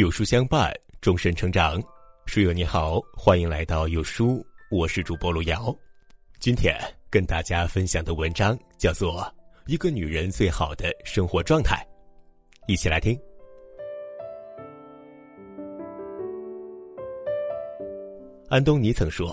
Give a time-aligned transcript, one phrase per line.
[0.00, 0.72] 有书相伴，
[1.02, 1.78] 终身成长。
[2.24, 5.76] 书友你好，欢迎来到有书，我是主播路遥。
[6.38, 6.74] 今天
[7.10, 9.20] 跟大家分享的文章叫做
[9.66, 11.86] 《一个女人最好的生活状态》，
[12.66, 13.14] 一起来听。
[18.48, 19.30] 安东尼曾说：“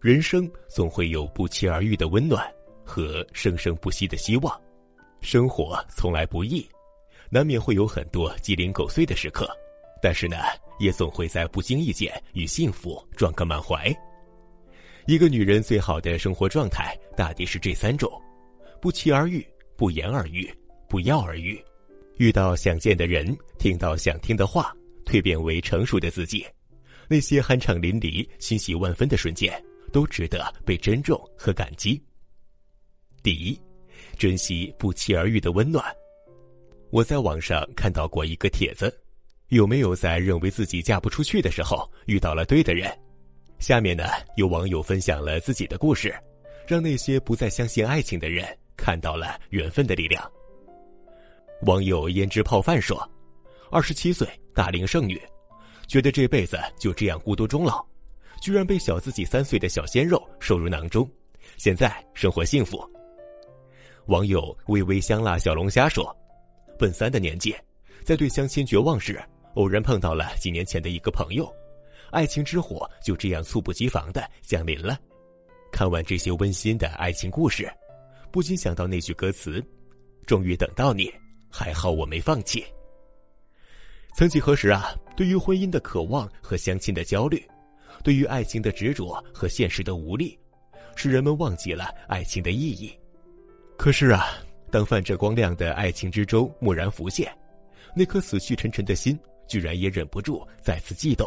[0.00, 2.50] 人生总会有不期而遇的温暖
[2.82, 4.58] 和生生不息的希望，
[5.20, 6.66] 生活从来不易，
[7.28, 9.46] 难免会有很多鸡零狗碎的时刻。”
[10.00, 10.36] 但是呢，
[10.78, 13.94] 也总会在不经意间与幸福撞个满怀。
[15.06, 18.10] 一个女人最好的生活状态，大抵是这三种：
[18.80, 20.52] 不期而遇，不言而喻，
[20.88, 21.58] 不药而愈。
[22.18, 26.44] 遇到想见的人，听到想听的话，蜕变为成熟的自己，
[27.08, 32.00] 那些酣畅淋漓、欣喜万分的瞬间，都值得被珍重和感激。
[33.22, 33.58] 第一，
[34.18, 35.84] 珍惜不期而遇的温暖。
[36.90, 38.94] 我在网上看到过一个帖子。
[39.48, 42.90] 有没有在认为自己嫁不出去的时候遇到了对的人？
[43.58, 44.04] 下面呢，
[44.36, 46.14] 有网友分享了自己的故事，
[46.66, 50.30] 让那些不再相信爱情的人看到了缘分的力量。
[51.62, 52.96] 网友胭脂泡饭说
[53.72, 55.18] ：“二十七岁大龄剩女，
[55.86, 57.82] 觉得这辈子就这样孤独终老，
[58.42, 61.10] 居然被小自己三岁的小鲜肉收入囊中，
[61.56, 62.78] 现在生活幸福。”
[64.08, 66.14] 网友微微香辣小龙虾说
[66.78, 67.56] ：“奔三的年纪，
[68.04, 69.18] 在对相亲绝望时。”
[69.58, 71.52] 偶然碰到了几年前的一个朋友，
[72.12, 74.96] 爱情之火就这样猝不及防的降临了。
[75.72, 77.68] 看完这些温馨的爱情故事，
[78.30, 79.62] 不禁想到那句歌词
[80.26, 81.12] ：“终于等到你，
[81.50, 82.64] 还好我没放弃。”
[84.14, 87.44] 曾几何时啊，对于婚姻的渴望和相亲的焦虑，
[88.04, 90.38] 对于爱情的执着和现实的无力，
[90.94, 92.96] 使人们忘记了爱情的意义。
[93.76, 94.28] 可是啊，
[94.70, 97.36] 当泛着光亮的爱情之舟蓦然浮现，
[97.96, 99.18] 那颗死气沉沉的心。
[99.48, 101.26] 居然也忍不住再次悸动。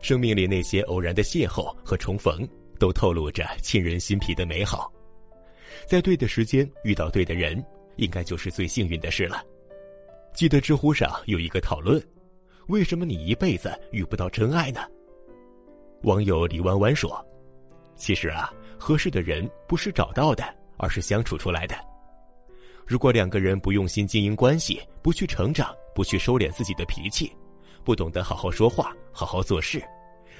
[0.00, 4.92] 生命里那些偶然的邂逅和重逢，都透露着沁人心脾的美好。
[5.86, 7.64] 在对的时间遇到对的人，
[7.96, 9.44] 应该就是最幸运的事了。
[10.32, 12.00] 记得知乎上有一个讨论：
[12.68, 14.80] 为什么你一辈子遇不到真爱呢？
[16.04, 17.24] 网友李弯弯说
[17.96, 20.44] ：“其实啊，合适的人不是找到的，
[20.76, 21.74] 而是相处出来的。
[22.86, 27.36] 如果两个人不用心经营关系，不去成长。”不去收敛自己的脾气，
[27.82, 29.82] 不懂得好好说话、好好做事，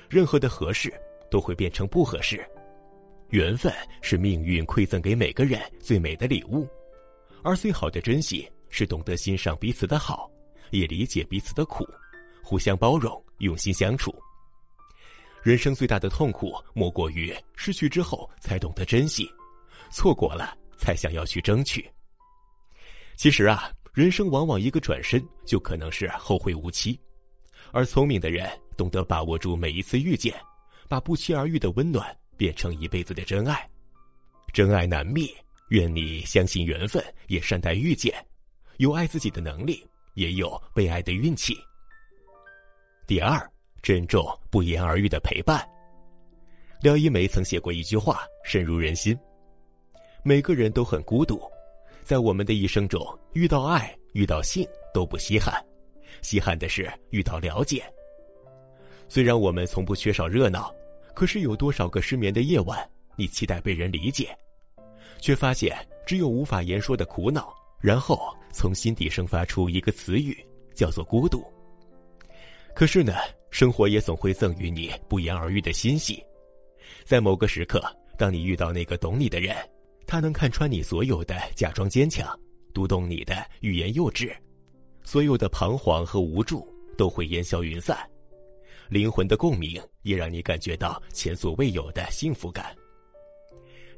[0.08, 0.94] 任何的合适
[1.32, 2.48] 都会变成不合适。
[3.30, 6.64] 缘分是命运馈赠给每个人最美的礼物，
[7.42, 10.30] 而最好的珍惜是懂得欣赏彼此的好，
[10.70, 11.84] 也理解彼此的苦，
[12.40, 14.14] 互相包容，用心相处。
[15.42, 19.28] 人生最大的痛苦莫过于失去之后才懂得珍惜，
[19.90, 21.90] 错过了才想要去争取。
[23.16, 23.72] 其实啊。
[23.98, 26.97] 人生往往一个转身就可能是后会无期，
[27.72, 30.32] 而聪明的人懂得把握住每一次遇见，
[30.88, 33.69] 把不期而遇的温暖变成一辈子的真爱。
[34.53, 35.34] 真爱难觅，
[35.70, 38.14] 愿你相信缘分，也善待遇见，
[38.76, 41.56] 有爱自己的能力，也有被爱的运气。
[43.04, 43.37] 第二，
[43.82, 45.69] 珍重不言而喻的陪伴。
[46.82, 49.19] 廖一梅曾写过一句话，深入人心：
[50.22, 51.42] 每个人都很孤独。
[52.08, 55.62] 在我们的一生中，遇到爱、遇到性都不稀罕，
[56.22, 57.84] 稀罕的是遇到了解。
[59.10, 60.74] 虽然我们从不缺少热闹，
[61.14, 64.34] 可是有多少个失眠的夜晚，你期待被人理解，
[65.20, 65.76] 却发现
[66.06, 70.34] 只有无法言说的苦恼，然后从心底生发出一个词语，
[70.75, 71.44] 叫做孤独。
[72.75, 73.16] 可是呢，
[73.50, 76.25] 生活也总会赠予你不言而喻的欣喜，
[77.04, 77.84] 在某个时刻，
[78.16, 79.54] 当你遇到那个懂你的人。
[80.08, 82.26] 他能看穿你所有的假装坚强，
[82.72, 84.34] 读懂你的欲言又止，
[85.02, 87.94] 所有的彷徨和无助都会烟消云散，
[88.88, 92.74] 灵魂的共鸣也让你感觉到前所未有的幸福感。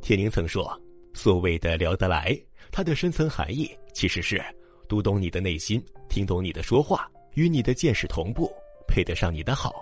[0.03, 0.77] 铁凝曾说
[1.15, 2.37] ：“所谓的聊得来，
[2.73, 4.45] 它的深层含义其实是
[4.89, 8.51] 读懂你的内心，听懂你的说话，与你的见识同步，
[8.89, 9.77] 配得上你的好，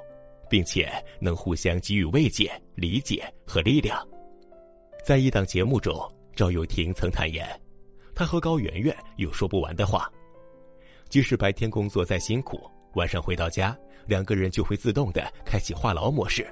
[0.51, 4.07] 并且能互相给予慰藉、理解和力量。”
[5.03, 5.99] 在一档节目中。
[6.39, 7.45] 赵又廷曾坦言，
[8.15, 10.09] 他和高圆圆有说不完的话。
[11.09, 12.61] 即使白天工作再辛苦，
[12.95, 13.77] 晚上回到家，
[14.07, 16.47] 两个人就会自动的开启话痨模式，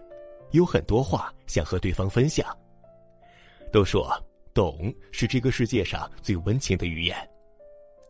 [0.50, 2.44] 有很多话想和对方分享。
[3.72, 4.12] 都说
[4.52, 7.16] 懂是这个世界上最温情的语言，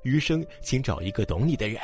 [0.02, 1.78] 余生请找一个懂你的人，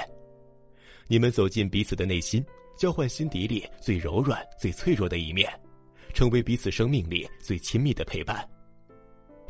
[1.07, 2.43] 你们走进彼此的内心，
[2.79, 5.53] 交换心底里最柔软、最脆弱的一面，
[6.15, 8.49] 成为彼此生命里最亲密的陪伴。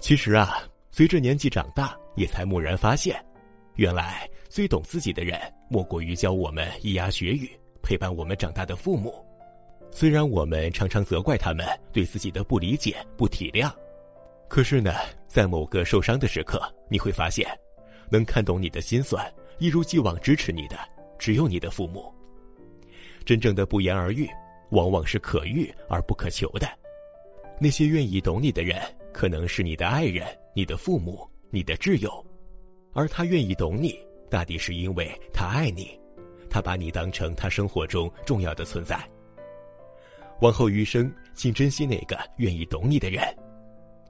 [0.03, 0.59] 其实啊，
[0.91, 3.25] 随着年纪长大，也才蓦然发现，
[3.77, 5.41] 原来最懂自己的人，
[5.71, 7.49] 莫过于教我们咿呀学语、
[7.85, 9.15] 陪伴我们长大的父母。
[9.93, 13.73] 虽然我们常常责怪他们对自己的不理解、不体谅，
[14.49, 14.93] 可是呢，
[15.29, 17.49] 在某个受伤的时刻，你会发现，
[18.11, 19.25] 能看懂你的心酸、
[19.61, 20.77] 一如既往支持你的，
[21.17, 22.13] 只有你的父母。
[23.25, 24.29] 真正的不言而喻，
[24.73, 26.69] 往往是可遇而不可求的。
[27.61, 28.83] 那些愿意懂你的人，
[29.13, 32.25] 可能是你的爱人、你的父母、你的挚友，
[32.93, 33.99] 而他愿意懂你，
[34.31, 35.99] 大抵是因为他爱你，
[36.49, 38.99] 他把你当成他生活中重要的存在。
[40.41, 43.23] 往后余生，请珍惜那个愿意懂你的人，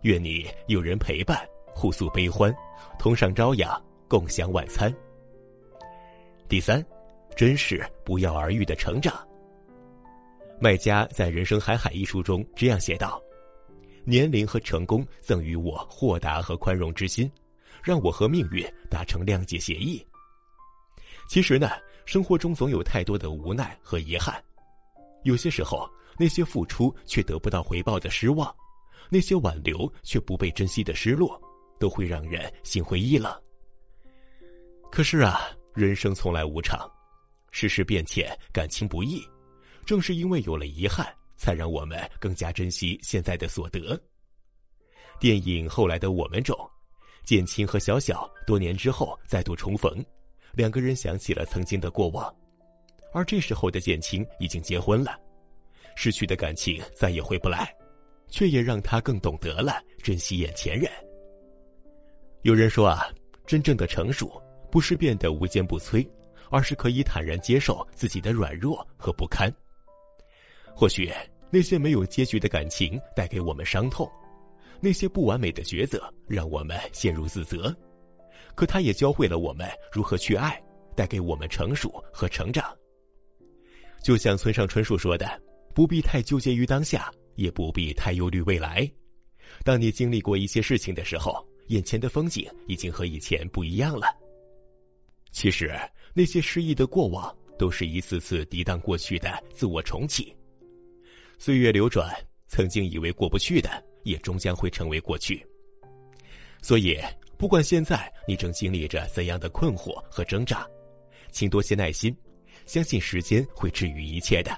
[0.02, 1.38] 愿你有人陪伴，
[1.74, 2.54] 互诉悲欢，
[2.98, 4.94] 同上朝阳，共享晚餐。
[6.48, 6.84] 第三，
[7.36, 9.14] 珍视不药而愈的成长。
[10.60, 13.20] 麦家在《人生海海》一书中这样写道
[14.04, 17.30] ：“年龄和成功赠予我豁达和宽容之心，
[17.82, 20.04] 让我和命运达成谅解协议。”
[21.28, 21.70] 其实呢，
[22.04, 24.42] 生活中总有太多的无奈和遗憾，
[25.24, 25.88] 有些时候。
[26.18, 28.54] 那些付出却得不到回报的失望，
[29.08, 31.40] 那些挽留却不被珍惜的失落，
[31.80, 33.34] 都会让人心灰意冷。
[34.90, 35.40] 可是啊，
[35.74, 36.88] 人生从来无常，
[37.50, 39.26] 世事变迁，感情不易。
[39.86, 41.10] 正是因为有了遗憾，
[41.42, 44.00] 才让我们更加珍惜现在的所得。
[45.18, 46.56] 电影《后来的我们》中，
[47.24, 49.92] 建青和小小多年之后再度重逢，
[50.52, 52.32] 两个人想起了曾经的过往，
[53.12, 55.18] 而这时候的建青已经结婚了。
[55.96, 57.74] 失去的感情再也回不来，
[58.28, 60.88] 却也让他更懂得了珍惜眼前人。
[62.42, 63.08] 有人说啊，
[63.46, 64.40] 真正的成熟
[64.70, 66.08] 不是变得无坚不摧，
[66.50, 69.52] 而是可以坦然接受自己的软弱和不堪。
[70.74, 71.12] 或许
[71.52, 74.10] 那些没有结局的感情带给我们伤痛，
[74.80, 77.74] 那些不完美的抉择让我们陷入自责，
[78.54, 80.60] 可它也教会了我们如何去爱，
[80.96, 82.64] 带给我们成熟和成长。
[84.02, 85.40] 就像村上春树说的。
[85.74, 88.86] 不必太纠结于当下，也不必太忧虑未来。
[89.64, 94.06] 当你经历过一些事情的时候，眼前的风景已经和以前不一样了。
[95.30, 95.74] 其实，
[96.12, 100.36] 那些失意的过往，都是一次次抵挡过去的自我重启。
[101.44, 102.08] 岁月流转，
[102.46, 103.68] 曾经以为过不去的，
[104.04, 105.44] 也终将会成为过去。
[106.62, 106.96] 所以，
[107.36, 110.64] 不管现在你正经历着怎样的困惑和挣扎，
[111.32, 112.16] 请多些耐心，
[112.64, 114.56] 相信时间会治愈一切的。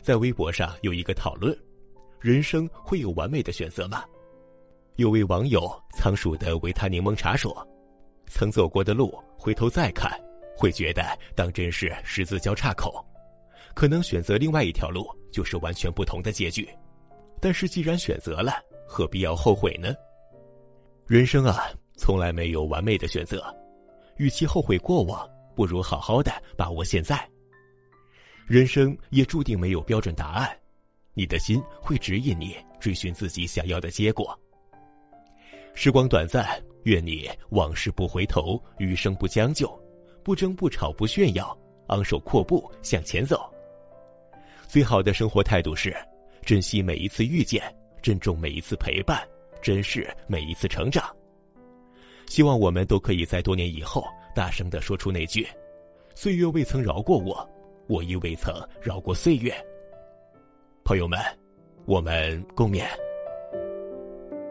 [0.00, 1.54] 在微博上有一个讨论：
[2.18, 4.06] 人生会有完美的选择吗？
[4.96, 7.54] 有位网友仓鼠的维他柠檬茶说
[8.26, 10.18] ：“曾走过的路，回头再看，
[10.56, 11.04] 会觉得
[11.36, 13.06] 当真是十字交叉口，
[13.74, 16.68] 可能选择另外一条路就是完全不同的结局。
[17.40, 18.52] 但是既然选择了，
[18.86, 19.92] 何必要后悔呢？
[21.08, 23.44] 人生啊，从来没有完美的选择，
[24.18, 27.28] 与其后悔过往，不如好好的把握现在。”
[28.46, 30.48] 人生也注定没有标准答案，
[31.14, 34.38] 你的心会指引你追寻自己想要的结果。
[35.74, 36.46] 时光短暂，
[36.84, 39.68] 愿你往事不回头，余生不将就，
[40.22, 41.56] 不争不吵不炫耀，
[41.88, 43.51] 昂首阔步向前走。
[44.72, 45.94] 最好的生活态度是
[46.40, 47.62] 珍惜每一次遇见，
[48.00, 49.22] 珍重每一次陪伴，
[49.60, 51.14] 珍视每一次成长。
[52.26, 54.02] 希望我们都可以在多年以后，
[54.34, 55.46] 大声的说出那句
[56.16, 57.46] ：“岁月未曾饶过我。”
[57.86, 59.54] 我亦未曾饶过岁月，
[60.84, 61.20] 朋友们，
[61.84, 62.86] 我们共勉。